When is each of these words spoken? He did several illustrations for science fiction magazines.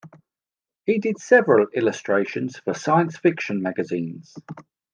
He 0.87 0.97
did 0.97 1.19
several 1.19 1.67
illustrations 1.75 2.57
for 2.57 2.73
science 2.73 3.19
fiction 3.19 3.61
magazines. 3.61 4.33